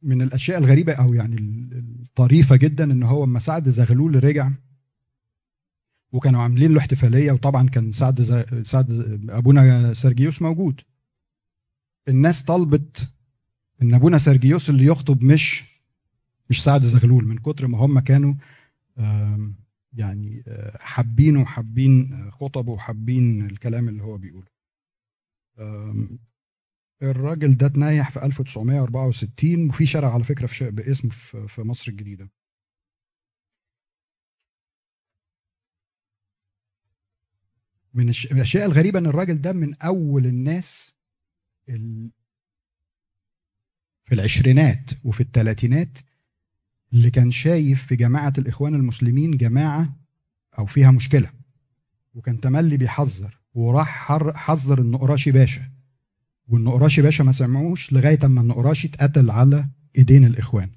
[0.02, 1.36] من الأشياء الغريبة أو يعني
[2.06, 4.52] الطريفة جدا إن هو لما سعد زغلول رجع
[6.12, 8.22] وكانوا عاملين له احتفالية وطبعا كان سعد
[8.64, 8.92] سعد
[9.30, 10.82] أبونا سرجيوس موجود.
[12.08, 13.12] الناس طلبت
[13.82, 15.64] إن أبونا سرجيوس اللي يخطب مش
[16.50, 18.34] مش سعد زغلول من كتر ما هم كانوا
[19.94, 20.44] يعني
[20.80, 24.48] حابينه وحابين خطبه وحابين الكلام اللي هو بيقوله.
[27.02, 31.12] الراجل ده اتنيح في 1964 وفي شارع على فكرة في باسمه
[31.48, 32.30] في مصر الجديدة.
[37.94, 40.96] من الاشياء الغريبه إن الراجل ده من أول الناس
[44.06, 45.98] في العشرينات وفي الثلاثينات
[46.96, 49.96] اللي كان شايف في جماعة الإخوان المسلمين جماعة
[50.60, 51.30] أو فيها مشكلة
[52.14, 55.70] وكان تملي بيحذر وراح حذر النقراشي باشا
[56.48, 60.70] والنقراشي باشا ما سمعوش لغاية أما النقراشي اتقتل على إيدين الإخوان.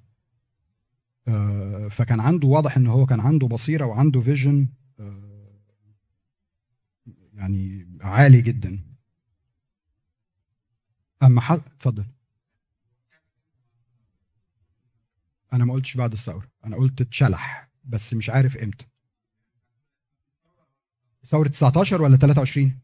[1.28, 4.68] آه، فكان عنده واضح إن هو كان عنده بصيرة وعنده فيجن
[5.00, 5.60] آه،
[7.34, 8.78] يعني عالي جدا.
[11.22, 12.04] أما اتفضل.
[15.52, 18.86] أنا ما قلتش بعد الثورة أنا قلت اتشلح بس مش عارف إمتى.
[21.26, 22.78] ثورة 19 ولا 23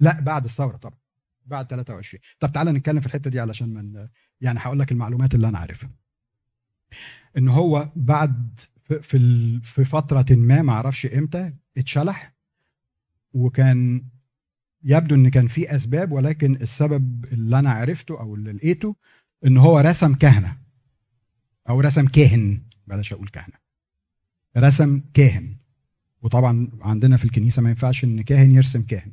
[0.00, 0.98] لا بعد الثورة طبعا
[1.46, 4.08] بعد 23 طب تعالى نتكلم في الحتة دي علشان من
[4.40, 5.90] يعني هقول لك المعلومات اللي أنا عارفها.
[7.38, 8.60] إن هو بعد
[9.00, 12.34] في في فترة ما ما أعرفش إمتى اتشلح
[13.32, 14.04] وكان
[14.84, 18.96] يبدو إن كان في أسباب ولكن السبب اللي أنا عرفته أو اللي لقيته
[19.46, 20.56] إن هو رسم كهنة.
[21.68, 22.62] أو رسم كاهن.
[22.86, 23.54] بلاش أقول كهنة.
[24.56, 25.56] رسم كاهن.
[26.22, 29.12] وطبعا عندنا في الكنيسة ما ينفعش إن كاهن يرسم كاهن.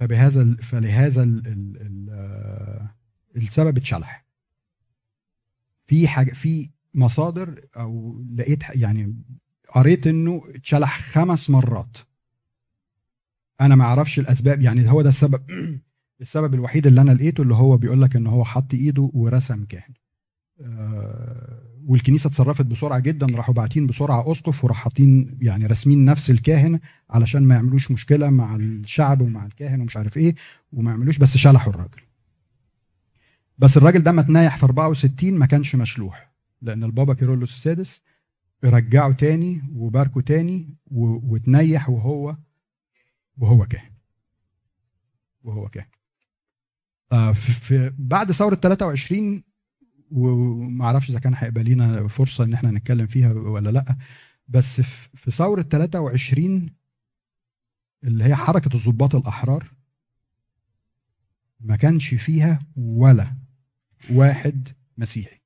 [0.00, 2.94] فبهذا فلهذا ال ال ال آه،
[3.36, 4.24] السبب اتشلح.
[5.86, 9.16] في حاجة في مصادر أو لقيت يعني
[9.74, 11.96] قريت إنه اتشلح خمس مرات.
[13.60, 14.60] أنا ما أعرفش الأسباب.
[14.60, 15.42] يعني هو ده السبب.
[16.20, 19.94] السبب الوحيد اللي أنا لقيته اللي هو بيقول لك إن هو حط إيده ورسم كاهن.
[21.86, 26.80] والكنيسة اتصرفت بسرعة جدا راحوا باعتين بسرعة أسقف وراح حاطين يعني راسمين نفس الكاهن
[27.10, 30.34] علشان ما يعملوش مشكلة مع الشعب ومع الكاهن ومش عارف إيه
[30.72, 32.00] وما يعملوش بس شلحوا الراجل.
[33.58, 36.32] بس الراجل ده ما اتنيح في 64 ما كانش مشلوح
[36.62, 38.02] لأن البابا كيرلس السادس
[38.64, 42.36] رجعه تاني وباركه تاني وتنيح وهو
[43.38, 43.90] وهو كاهن.
[45.44, 45.86] وهو كاهن.
[47.12, 49.42] آه في بعد ثورة 23
[50.10, 53.96] وما أعرفش اذا كان هيبقى لينا فرصة ان إحنا نتكلم فيها ولا لأ
[54.48, 54.80] بس
[55.14, 56.70] في ثورة 23
[58.04, 59.70] اللي هي حركة الضباط الأحرار
[61.60, 63.36] ما كانش فيها ولا
[64.10, 65.40] واحد مسيحي.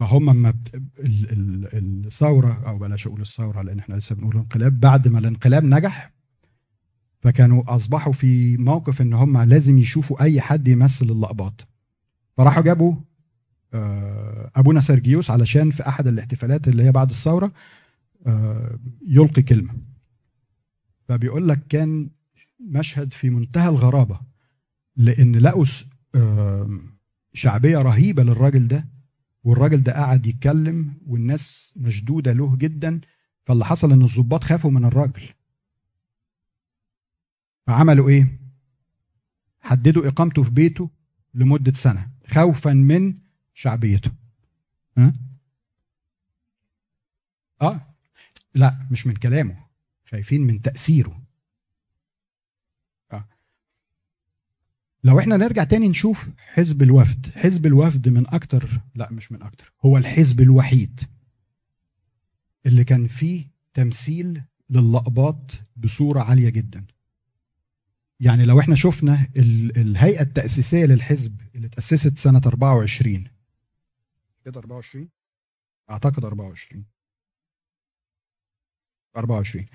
[0.00, 0.74] فهم اما بت...
[0.74, 5.64] ال- ال- الثورة أو بلاش أقول الثورة لأن إحنا لسه بنقول الانقلاب بعد ما الانقلاب
[5.64, 6.12] نجح
[7.20, 11.60] فكانوا أصبحوا في موقف إن هم لازم يشوفوا أي حد يمثل اللقبات
[12.38, 12.94] فراحوا جابوا
[13.74, 17.52] آه، أبونا سرجيوس علشان في أحد الاحتفالات اللي هي بعد الثورة
[18.26, 19.74] آه، يلقي كلمة.
[21.08, 22.10] فبيقول لك كان
[22.60, 24.20] مشهد في منتهى الغرابة
[24.96, 25.64] لأن لقوا
[26.14, 26.80] آه،
[27.34, 28.88] شعبية رهيبة للراجل ده
[29.44, 33.00] والراجل ده قعد يتكلم والناس مشدودة له جدا
[33.44, 35.22] فاللي حصل إن الضباط خافوا من الراجل.
[37.66, 38.38] فعملوا إيه؟
[39.60, 40.90] حددوا إقامته في بيته
[41.34, 42.17] لمدة سنة.
[42.30, 43.14] خوفا من
[43.54, 44.10] شعبيته.
[44.98, 45.14] ها
[47.62, 47.94] آه.
[48.54, 49.64] لا مش من كلامه.
[50.06, 51.22] خايفين من تأثيره.
[53.12, 53.28] آه.
[55.04, 59.72] لو إحنا نرجع تاني نشوف حزب الوفد حزب الوفد من أكتر لا مش من أكتر
[59.84, 61.00] هو الحزب الوحيد
[62.66, 66.84] اللي كان فيه تمثيل للقباط بصورة عالية جدا.
[68.20, 73.24] يعني لو إحنا شفنا ال- الهيئة التأسيسية للحزب اللي تأسست سنة 24
[74.44, 75.08] كده 24
[75.90, 76.84] أعتقد 24
[79.16, 79.66] 24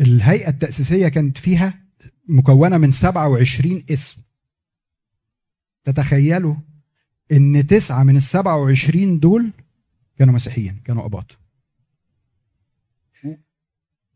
[0.00, 1.82] الهيئة التأسيسية كانت فيها
[2.28, 4.22] مكونة من 27 اسم.
[5.84, 6.54] تتخيلوا
[7.32, 9.52] إن تسعة من ال 27 دول
[10.18, 11.26] كانوا مسيحيين كانوا أباط.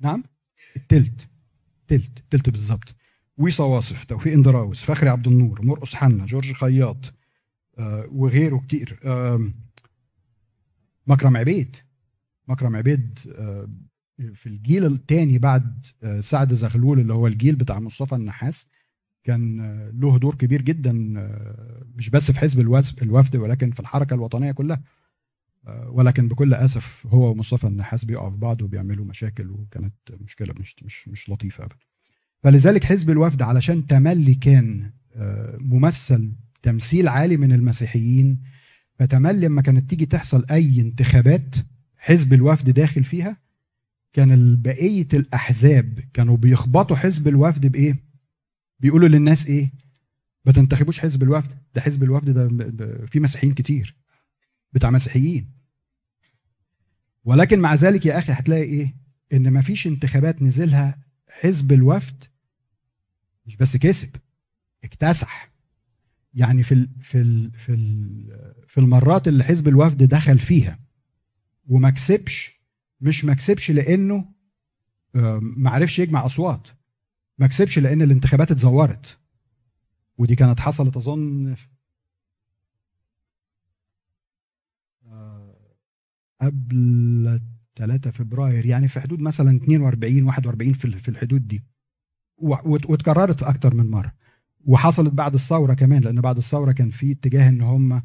[0.00, 0.24] نعم؟
[0.76, 1.28] التلت.
[1.88, 2.94] تلت تلت بالظبط
[3.38, 7.12] ويصا واصف توفيق اندراوس فخري عبد النور مرقص حنا جورج خياط
[7.78, 8.98] آه وغيره كتير.
[11.06, 11.76] مكرم عبيد.
[12.48, 13.68] مكرم عبيد آه
[14.34, 18.66] في الجيل الثاني بعد آه سعد زغلول اللي هو الجيل بتاع مصطفى النحاس
[19.24, 19.60] كان
[20.00, 20.92] له دور كبير جدا
[21.96, 22.60] مش بس في حزب
[23.02, 24.82] الوفد ولكن في الحركة الوطنية كلها.
[25.68, 31.08] ولكن بكل أسف هو ومصطفى النحاس بيقعوا في بعض وبيعملوا مشاكل وكانت مشكلة مش مش
[31.08, 31.76] مش لطيفة ابدا.
[32.42, 38.42] فلذلك حزب الوفد علشان تملي كان آه، ممثل تمثيل عالي من المسيحيين
[38.98, 41.56] فتملي لما كانت تيجي تحصل أي انتخابات
[41.96, 43.36] حزب الوفد داخل فيها
[44.12, 47.96] كان بقية الأحزاب كانوا بيخبطوا حزب الوفد بإيه؟
[48.80, 49.72] بيقولوا للناس إيه؟
[50.44, 53.96] ما تنتخبوش حزب الوفد ده حزب الوفد ده فيه مسيحيين كتير
[54.72, 55.55] بتاع مسيحيين.
[57.26, 58.94] ولكن مع ذلك يا أخي هتلاقي إيه؟
[59.32, 60.98] إن مفيش انتخابات نزلها
[61.28, 62.24] حزب الوفد
[63.46, 64.16] مش بس كسب
[64.84, 65.50] اكتسح.
[66.34, 70.78] يعني في ال في ال في ال في المرات اللي حزب الوفد دخل فيها
[71.68, 72.60] وما كسبش
[73.00, 74.32] مش ما كسبش لأنه
[75.16, 76.68] آم، ما عرفش يجمع أصوات
[77.38, 79.18] ما كسبش لأن الانتخابات اتزورت.
[80.18, 81.66] ودي كانت حصلت أظن في-
[85.06, 85.56] آه،
[86.40, 87.40] قبل
[87.74, 91.62] 3 فبراير يعني في حدود مثلا 42 41 في ال- في الحدود دي.
[92.38, 94.12] واتكررت أكتر من مرة.
[94.64, 98.02] وحصلت بعد الثورة كمان لأن بعد الثورة كان في اتجاه إن هم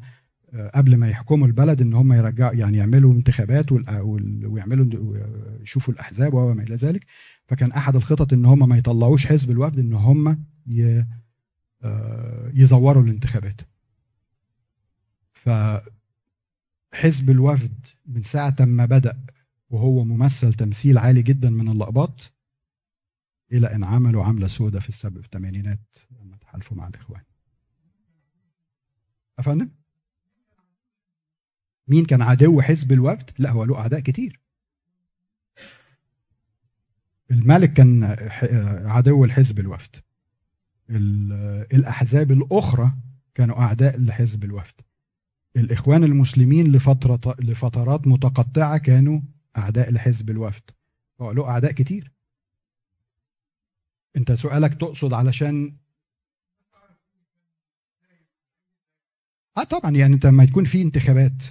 [0.54, 4.86] آه، قبل ما يحكموا البلد إن هم يرجعوا يعني يعملوا انتخابات وال- ويعملوا
[5.62, 7.06] يشوفوا الأحزاب وما إلى ذلك.
[7.46, 10.44] فكان أحد الخطط إن هم ما يطلعوش حزب الوفد إن هم
[11.84, 13.60] آه، يزوروا الانتخابات.
[16.92, 19.18] فحزب الوفد من ساعة ما بدأ
[19.70, 22.22] وهو ممثل تمثيل عالي جدا من اللقبات
[23.52, 25.80] إلى إن عملوا عملة سوداء في السبع في الثمانينات
[26.20, 27.22] لما تحالفوا مع الإخوان.
[29.38, 29.68] أفندم؟
[31.88, 34.40] مين كان عدو حزب الوفد؟ لا هو له أعداء كتير.
[37.30, 38.04] الملك كان
[38.86, 39.96] عدو الحزب الوفد.
[40.90, 42.92] ال- الأحزاب الأخرى
[43.34, 44.74] كانوا أعداء لحزب الوفد.
[45.56, 49.20] الإخوان المسلمين لفترة لفترات متقطعة كانوا
[49.58, 50.62] أعداء لحزب الوفد.
[51.20, 52.12] هو له أعداء كتير.
[54.16, 55.76] أنت سؤالك تقصد علشان
[59.56, 61.42] آه طبعا يعني أنت لما يكون في انتخابات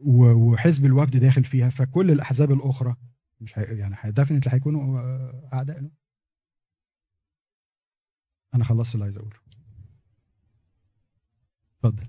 [0.00, 2.96] وحزب الوفد داخل فيها فكل الأحزاب الأخرى
[3.40, 5.80] مش هي يعني ديفنتلي هيكونوا آه، أعداء.
[5.80, 5.90] له
[8.54, 9.36] أنا خلصت اللي عايز أقوله.
[11.78, 12.06] اتفضل.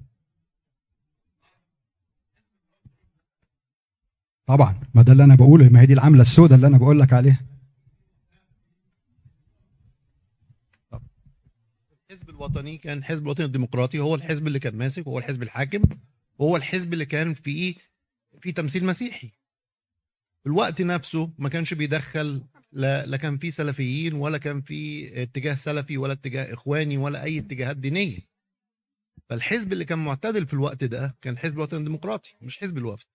[4.46, 4.80] طبعا.
[4.94, 5.70] ما ده اللي أنا بقوله.
[5.70, 7.40] ما هي دي العملة السوداء اللي أنا بقول لك عليها.
[12.12, 15.82] الحزب الوطني كان الحزب الوطني الديمقراطي هو الحزب اللي كان ماسك وهو الحزب الحاكم
[16.40, 17.76] وهو الحزب اللي كان فيه
[18.42, 19.32] في تمثيل مسيحي.
[20.46, 25.98] الوقت نفسه ما كانش بيدخل لا, لا كان في سلفيين ولا كان في اتجاه سلفي
[25.98, 28.20] ولا اتجاه إخواني ولا أي اتجاهات دينية.
[29.30, 33.06] فالحزب اللي كان معتدل في الوقت ده كان حزب الوطن الديمقراطي مش حزب الوفد.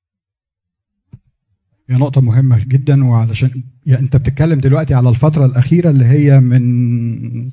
[1.90, 7.50] هي نقطة مهمة جدا وعلشان يعني أنت بتتكلم دلوقتي على الفترة الأخيرة اللي هي من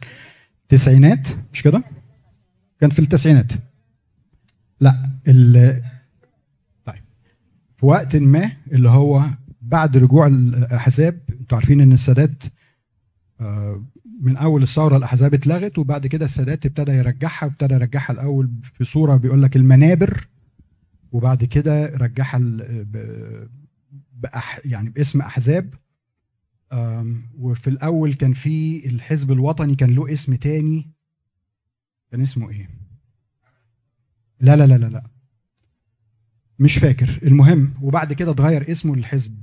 [0.69, 1.83] تسعينات مش كده؟
[2.81, 3.51] كان في التسعينات
[4.81, 5.81] لا ال
[6.85, 7.03] طيب
[7.77, 9.23] في وقت ما اللي هو
[9.61, 12.43] بعد رجوع الأحزاب أنتوا عارفين إن السادات
[13.41, 13.83] آه،
[14.21, 19.15] من أول الثورة الأحزاب اتلغت وبعد كده السادات ابتدى يرجعها وابتدى يرجعها الأول في صورة
[19.15, 20.27] بيقول لك المنابر
[21.11, 23.47] وبعد كده رجعها ب-
[24.25, 25.73] بأح يعني باسم أحزاب.
[27.37, 30.91] وفي الأول كان في الحزب الوطني كان له اسم تاني.
[32.11, 32.69] كان اسمه إيه؟
[34.39, 35.09] لا لا لا لا لا.
[36.59, 37.19] مش فاكر.
[37.23, 39.41] المهم وبعد كده اتغير اسمه للحزب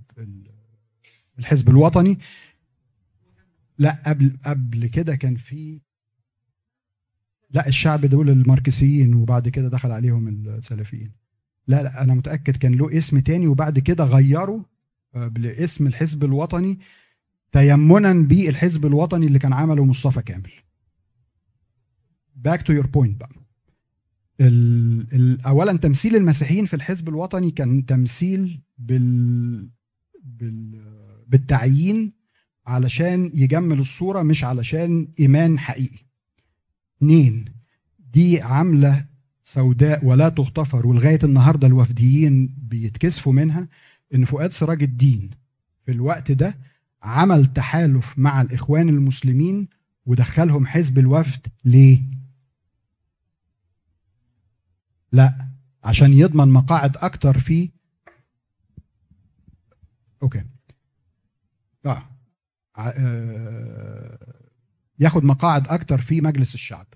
[1.38, 2.18] الحزب الوطني.
[3.78, 5.80] لا قبل قبل كده كان في
[7.50, 11.12] لا الشعب دول الماركسيين وبعد كده دخل عليهم السلفيين.
[11.66, 14.62] لا لا أنا متأكد كان له اسم تاني وبعد كده غيروا
[15.14, 16.78] لاسم الحزب الوطني
[17.52, 20.50] تيمنا بالحزب الوطني اللي كان عمله مصطفى كامل.
[22.36, 23.30] back to your point بقى.
[24.40, 29.68] ال ال اولا تمثيل المسيحيين في الحزب الوطني كان تمثيل بال,
[30.24, 30.82] بال
[31.28, 32.12] بالتعيين
[32.66, 36.06] علشان يجمل الصورة مش علشان إيمان حقيقي.
[36.96, 37.44] اتنين
[37.98, 39.06] دي علامة
[39.44, 43.68] سوداء ولا تغتفر ولغاية النهارده الوفديين بيتكسفوا منها.
[44.14, 45.30] إن فؤاد سراج الدين
[45.86, 46.58] في الوقت ده
[47.02, 49.68] عمل تحالف مع الإخوان المسلمين
[50.06, 51.46] ودخلهم حزب الوفد.
[51.64, 52.02] ليه؟
[55.12, 55.48] لا
[55.84, 57.70] عشان يضمن مقاعد أكتر في
[60.22, 60.44] أوكي.
[62.76, 64.18] ع- آه،
[64.98, 66.86] ياخد مقاعد أكتر في مجلس الشعب.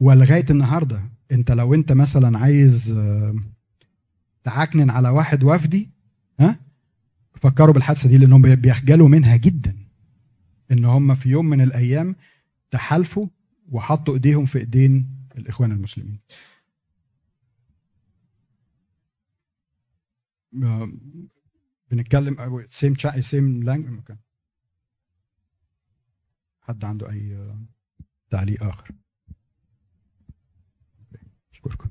[0.00, 1.02] ولغايه النهارده
[1.32, 3.34] أنت لو أنت مثلا عايز آه،
[4.44, 5.90] تعكنن على واحد وفدي
[6.40, 6.60] ها؟
[7.34, 9.76] فكروا بالحادثة دي لأنهم بي- بيخجلوا منها جدا.
[10.72, 12.16] إن هم في يوم من الأيام
[12.70, 13.26] تحالفوا
[13.68, 16.20] وحطوا إيديهم في إيدين الإخوان المسلمين.
[20.62, 20.92] آه،
[21.90, 24.00] بنتكلم same same language
[26.60, 27.64] حد عنده أي آه،
[28.30, 28.90] تعليق آخر.
[31.52, 31.90] أشكركم.